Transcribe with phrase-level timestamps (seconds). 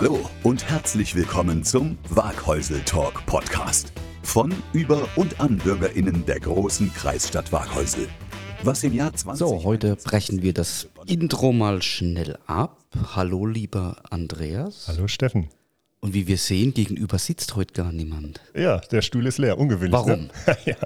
[0.00, 3.92] Hallo und herzlich willkommen zum Waghäusel Talk Podcast.
[4.22, 8.08] Von, über und an BürgerInnen der großen Kreisstadt Waghäusel.
[8.62, 9.38] Was im Jahr 20.
[9.38, 12.78] So, heute brechen wir das Intro mal schnell ab.
[13.14, 14.88] Hallo, lieber Andreas.
[14.88, 15.50] Hallo, Steffen.
[16.02, 18.40] Und wie wir sehen, gegenüber sitzt heute gar niemand.
[18.54, 19.92] Ja, der Stuhl ist leer, ungewöhnlich.
[19.92, 20.28] Warum?
[20.28, 20.30] Ne?
[20.64, 20.76] ja,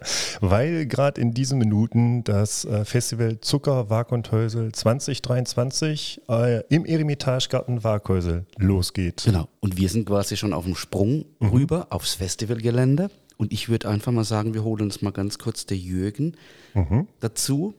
[0.41, 8.45] weil gerade in diesen Minuten das äh, Festival Zucker Waghäusel 2023 äh, im Eremitagegarten Waghäusel
[8.59, 9.23] losgeht.
[9.25, 9.49] Genau.
[9.61, 11.49] Und wir sind quasi schon auf dem Sprung mhm.
[11.49, 13.09] rüber aufs Festivalgelände.
[13.37, 16.37] Und ich würde einfach mal sagen, wir holen uns mal ganz kurz der Jürgen
[16.75, 17.07] mhm.
[17.21, 17.75] dazu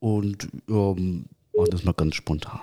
[0.00, 1.24] und ähm,
[1.56, 2.60] machen das mal ganz spontan.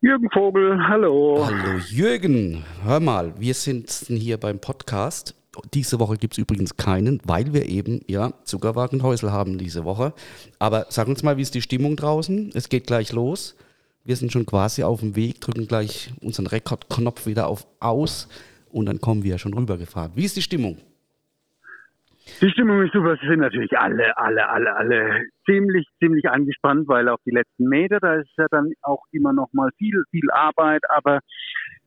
[0.00, 1.44] Jürgen Vogel, hallo.
[1.44, 5.34] Hallo Jürgen, hör mal, wir sind hier beim Podcast.
[5.74, 10.12] Diese Woche gibt es übrigens keinen, weil wir eben ja Zuckerwagenhäusel haben diese Woche.
[10.60, 12.52] Aber sag uns mal, wie ist die Stimmung draußen?
[12.54, 13.56] Es geht gleich los.
[14.04, 18.28] Wir sind schon quasi auf dem Weg, drücken gleich unseren Rekordknopf wieder auf Aus
[18.70, 20.12] und dann kommen wir ja schon rübergefahren.
[20.14, 20.76] Wie ist die Stimmung?
[22.40, 23.16] Die Stimmung ist super.
[23.20, 27.98] Sie sind natürlich alle, alle, alle, alle ziemlich, ziemlich angespannt, weil auf die letzten Meter,
[28.00, 30.82] da ist ja dann auch immer noch mal viel, viel Arbeit.
[30.88, 31.20] Aber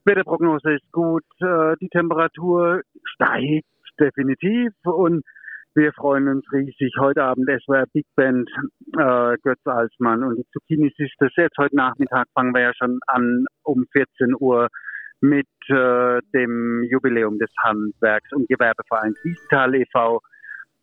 [0.04, 2.82] Wetterprognose ist gut, äh, die Temperatur
[3.14, 3.66] steigt
[3.98, 5.22] definitiv und
[5.74, 6.92] wir freuen uns riesig.
[7.00, 8.50] Heute Abend SWR Big Band,
[8.98, 11.32] äh, Götz Alsmann und die Zucchini Sisters.
[11.36, 14.68] Jetzt heute Nachmittag fangen wir ja schon an um 14 Uhr
[15.22, 20.20] mit äh, dem Jubiläum des Handwerks- und Gewerbevereins Wiesenthal e.V.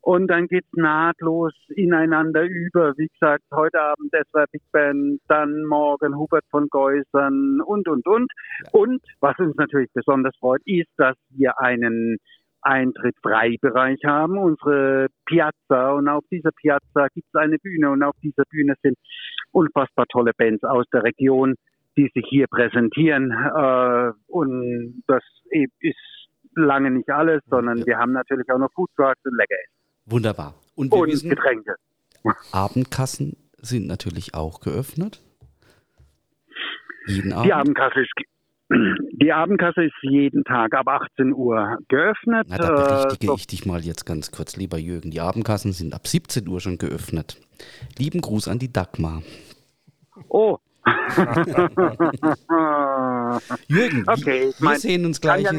[0.10, 2.98] Und dann geht's nahtlos ineinander über.
[2.98, 8.32] Wie gesagt, heute Abend SWR Big Band, dann morgen Hubert von Geusern und, und, und.
[8.72, 12.18] Und was uns natürlich besonders freut, ist, dass wir einen
[12.64, 15.92] Eintritt-Freibereich haben, unsere Piazza.
[15.92, 18.98] Und auf dieser Piazza gibt's eine Bühne und auf dieser Bühne sind
[19.52, 21.54] unfassbar tolle Bands aus der Region,
[21.98, 23.32] die sich hier präsentieren.
[23.32, 25.22] Äh, und das
[25.52, 29.79] ist lange nicht alles, sondern wir haben natürlich auch noch Food Trucks und Lecker Essen.
[30.10, 30.56] Wunderbar.
[30.76, 31.76] Und, wir und wissen, Getränke.
[32.52, 35.22] Abendkassen sind natürlich auch geöffnet.
[37.08, 37.46] Jeden Abend.
[37.46, 38.12] Die Abendkasse ist
[39.14, 42.46] die Abendkasse ist jeden Tag ab 18 Uhr geöffnet.
[42.50, 45.10] Na, da berichtige äh, ich dich mal jetzt ganz kurz, lieber Jürgen.
[45.12, 47.38] Die Abendkassen sind ab 17 Uhr schon geöffnet.
[47.98, 49.24] Lieben Gruß an die Dagmar.
[50.28, 50.60] Oh.
[53.68, 55.44] Jürgen, okay, wir, mein, sehen uns gleich.
[55.44, 55.52] Ja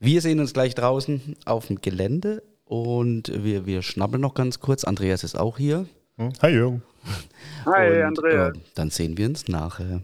[0.00, 4.84] wir sehen uns gleich draußen auf dem Gelände und wir, wir schnabbeln noch ganz kurz.
[4.84, 5.86] Andreas ist auch hier.
[6.16, 6.32] Hm?
[6.42, 6.82] Hi Jürgen.
[7.66, 8.56] Hi und, Andreas.
[8.56, 10.02] Äh, dann sehen wir uns nachher.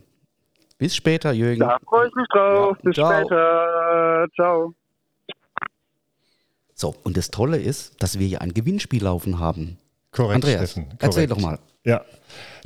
[0.78, 1.60] Bis später, Jürgen.
[1.60, 2.76] Da freue ich mich drauf.
[2.76, 2.82] Ja.
[2.82, 3.12] Bis Ciao.
[3.12, 4.26] später.
[4.34, 4.74] Ciao.
[6.74, 9.78] So, und das Tolle ist, dass wir hier ein Gewinnspiel laufen haben.
[10.10, 10.84] Korrekt, Andreas, Steffen.
[10.84, 11.02] Korrekt.
[11.02, 11.58] erzähl doch mal.
[11.84, 12.04] Ja,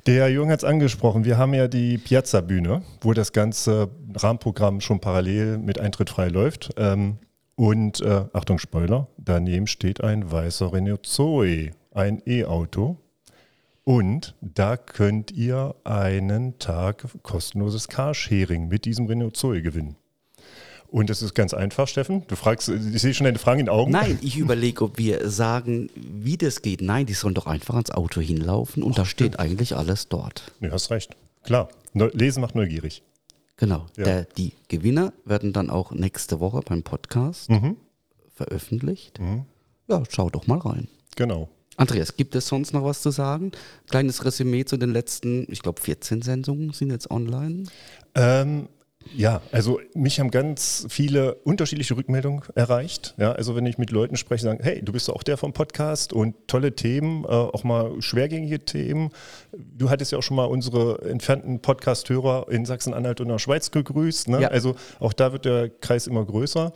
[0.07, 1.25] der Jürgen hat es angesprochen.
[1.25, 6.71] Wir haben ja die Piazza-Bühne, wo das ganze Rahmenprogramm schon parallel mit Eintritt frei läuft.
[6.77, 7.19] Ähm,
[7.59, 12.99] und äh, Achtung, Spoiler, daneben steht ein weißer Renault Zoe, ein E-Auto.
[13.83, 19.97] Und da könnt ihr einen Tag kostenloses Carsharing mit diesem Renault Zoe gewinnen.
[20.87, 22.23] Und es ist ganz einfach, Steffen.
[22.29, 23.91] Du fragst, ich sehe schon deine Fragen in den Augen.
[23.91, 26.81] Nein, ich überlege, ob wir sagen, wie das geht.
[26.81, 30.53] Nein, die sollen doch einfach ans Auto hinlaufen und oh, da steht eigentlich alles dort.
[30.61, 31.17] Du hast recht.
[31.43, 31.71] Klar.
[31.93, 33.03] Lesen macht neugierig.
[33.59, 33.87] Genau.
[33.97, 34.05] Ja.
[34.05, 37.77] Der, die Gewinner werden dann auch nächste Woche beim Podcast mhm.
[38.35, 39.19] veröffentlicht.
[39.21, 39.45] Mhm.
[39.89, 40.89] Ja, schau doch mal rein.
[41.17, 41.49] Genau.
[41.77, 43.53] Andreas, gibt es sonst noch was zu sagen?
[43.89, 47.65] Kleines Resümee zu den letzten, ich glaube, 14 Sendungen sind jetzt online.
[48.15, 48.69] Ähm,
[49.15, 53.15] ja, also mich haben ganz viele unterschiedliche Rückmeldungen erreicht.
[53.17, 56.13] Ja, also wenn ich mit Leuten spreche, sagen, hey, du bist auch der vom Podcast
[56.13, 59.11] und tolle Themen, äh, auch mal schwergängige Themen.
[59.53, 64.29] Du hattest ja auch schon mal unsere entfernten Podcast-Hörer in Sachsen-Anhalt und der Schweiz gegrüßt.
[64.29, 64.43] Ne?
[64.43, 64.49] Ja.
[64.49, 66.73] Also auch da wird der Kreis immer größer.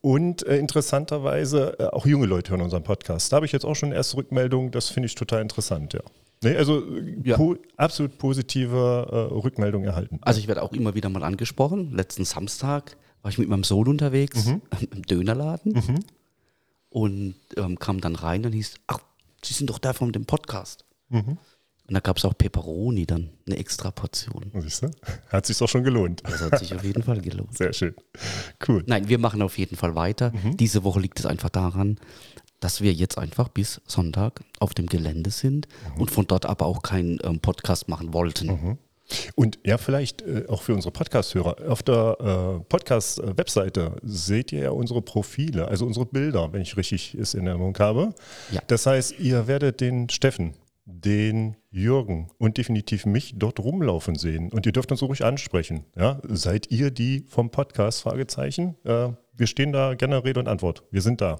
[0.00, 3.32] Und äh, interessanterweise äh, auch junge Leute hören unseren Podcast.
[3.32, 4.70] Da habe ich jetzt auch schon erste Rückmeldungen.
[4.70, 6.00] Das finde ich total interessant, ja.
[6.42, 6.84] Nee, also
[7.24, 7.36] ja.
[7.36, 10.18] po absolut positive äh, Rückmeldung erhalten.
[10.22, 11.92] Also ich werde auch immer wieder mal angesprochen.
[11.92, 14.62] Letzten Samstag war ich mit meinem Sohn unterwegs mhm.
[14.92, 16.04] im Dönerladen mhm.
[16.90, 19.00] und ähm, kam dann rein und hieß, ach,
[19.44, 20.84] Sie sind doch der von dem Podcast.
[21.10, 21.38] Mhm.
[21.88, 24.52] Und da gab es auch Peperoni dann, eine extra Portion.
[24.58, 24.90] Siehst du?
[25.30, 26.22] Hat sich doch schon gelohnt.
[26.22, 27.56] Das hat sich auf jeden Fall gelohnt.
[27.56, 27.94] Sehr schön.
[28.66, 28.84] Cool.
[28.86, 30.32] Nein, wir machen auf jeden Fall weiter.
[30.32, 30.58] Mhm.
[30.58, 31.98] Diese Woche liegt es einfach daran,
[32.60, 36.02] dass wir jetzt einfach bis Sonntag auf dem Gelände sind mhm.
[36.02, 38.46] und von dort aber auch keinen ähm, Podcast machen wollten.
[38.46, 38.78] Mhm.
[39.34, 41.70] Und ja, vielleicht äh, auch für unsere Podcast-Hörer.
[41.70, 47.14] Auf der äh, Podcast-Webseite seht ihr ja unsere Profile, also unsere Bilder, wenn ich richtig
[47.14, 48.14] es in Erinnerung habe.
[48.50, 48.60] Ja.
[48.66, 50.54] Das heißt, ihr werdet den Steffen
[50.90, 54.50] den Jürgen und definitiv mich dort rumlaufen sehen.
[54.50, 55.84] Und ihr dürft uns ruhig ansprechen.
[55.94, 56.20] Ja?
[56.26, 58.00] Seid ihr die vom Podcast?
[58.00, 58.74] Fragezeichen.
[58.84, 60.84] Äh, wir stehen da gerne Rede und Antwort.
[60.90, 61.38] Wir sind da.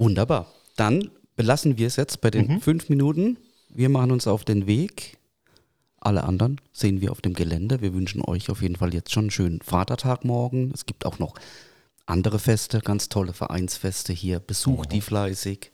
[0.00, 0.46] Wunderbar.
[0.76, 2.60] Dann belassen wir es jetzt bei den Mhm.
[2.62, 3.36] fünf Minuten.
[3.68, 5.18] Wir machen uns auf den Weg.
[6.00, 7.82] Alle anderen sehen wir auf dem Gelände.
[7.82, 10.70] Wir wünschen euch auf jeden Fall jetzt schon einen schönen Vatertag morgen.
[10.72, 11.34] Es gibt auch noch
[12.10, 14.40] andere Feste, ganz tolle Vereinsfeste hier.
[14.40, 15.70] Besucht die fleißig.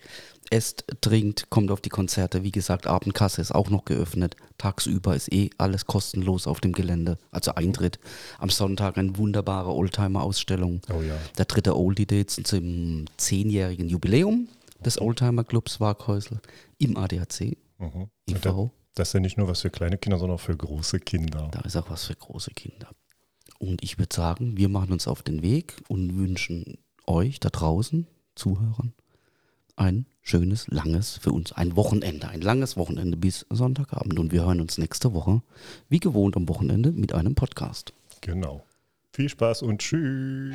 [0.51, 2.45] Esst, trinkt, kommt auf die Konzerte.
[2.45, 4.37] Wie gesagt, Abendkasse ist auch noch geöffnet.
[4.59, 7.19] Tagsüber ist eh alles kostenlos auf dem Gelände.
[7.33, 7.99] Also Eintritt.
[8.39, 10.83] Am Sonntag eine wunderbare Oldtimer-Ausstellung.
[10.95, 11.17] Oh ja.
[11.37, 14.47] Der dritte Oldie Dates zum zehnjährigen Jubiläum
[14.85, 16.39] des Oldtimer Clubs Waghäusel
[16.79, 17.57] im ADAC.
[17.79, 17.93] Mhm.
[18.03, 18.41] Und IV.
[18.43, 21.49] da- Das ist ja nicht nur was für kleine Kinder, sondern auch für große Kinder.
[21.51, 22.89] Da ist auch was für große Kinder.
[23.59, 28.07] Und ich würde sagen, wir machen uns auf den Weg und wünschen euch da draußen,
[28.35, 28.93] Zuhörern,
[29.77, 34.19] ein schönes, langes, für uns ein Wochenende, ein langes Wochenende bis Sonntagabend.
[34.19, 35.43] Und wir hören uns nächste Woche,
[35.89, 37.93] wie gewohnt am Wochenende, mit einem Podcast.
[38.21, 38.65] Genau.
[39.13, 40.55] Viel Spaß und tschüss.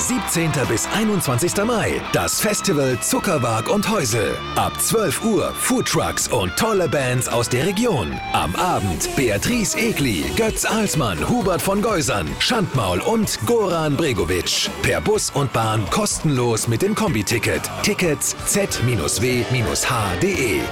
[0.00, 0.50] 17.
[0.66, 1.56] bis 21.
[1.64, 2.00] Mai.
[2.12, 4.36] Das Festival Zuckerwag und Häusel.
[4.56, 8.18] Ab 12 Uhr Foodtrucks und tolle Bands aus der Region.
[8.32, 14.70] Am Abend Beatrice Egli, Götz Alsmann, Hubert von Geusern, Schandmaul und Goran Bregovic.
[14.82, 17.62] Per Bus und Bahn kostenlos mit dem Kombi-Ticket.
[17.82, 19.00] Tickets z-w-h.de.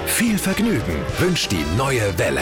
[0.07, 2.41] Viel Vergnügen wünscht die neue Welle.